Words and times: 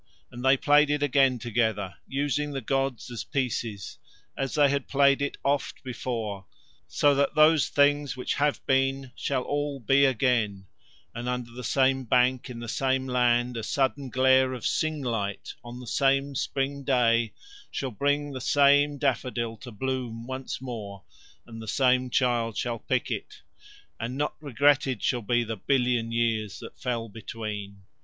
And 0.31 0.43
they 0.43 0.57
played 0.57 0.89
it 0.89 1.03
again 1.03 1.37
together, 1.37 1.93
using 2.07 2.53
the 2.53 2.59
gods 2.61 3.11
as 3.11 3.23
pieces, 3.23 3.99
as 4.35 4.55
they 4.55 4.67
had 4.67 4.87
played 4.87 5.21
it 5.21 5.37
oft 5.45 5.83
before. 5.83 6.47
So 6.87 7.13
that 7.13 7.35
those 7.35 7.69
things 7.69 8.17
which 8.17 8.33
have 8.33 8.65
been 8.65 9.11
shall 9.15 9.43
all 9.43 9.79
be 9.79 10.05
again, 10.05 10.65
and 11.13 11.29
under 11.29 11.51
the 11.51 11.63
same 11.63 12.03
bank 12.05 12.49
in 12.49 12.57
the 12.59 12.67
same 12.67 13.05
land 13.05 13.55
a 13.57 13.61
sudden 13.61 14.09
glare 14.09 14.53
of 14.53 14.65
sunlight 14.65 15.53
on 15.63 15.79
the 15.79 15.85
same 15.85 16.33
spring 16.33 16.83
day 16.83 17.33
shall 17.69 17.91
bring 17.91 18.31
the 18.31 18.41
same 18.41 18.97
daffodil 18.97 19.55
to 19.57 19.71
bloom 19.71 20.25
once 20.25 20.59
more 20.59 21.03
and 21.45 21.61
the 21.61 21.67
same 21.67 22.09
child 22.09 22.57
shall 22.57 22.79
pick 22.79 23.11
it, 23.11 23.43
and 23.99 24.17
not 24.17 24.33
regretted 24.41 25.03
shall 25.03 25.21
be 25.21 25.43
the 25.43 25.57
billion 25.57 26.11
years 26.11 26.57
that 26.57 26.79
fell 26.79 27.07
between. 27.07 27.83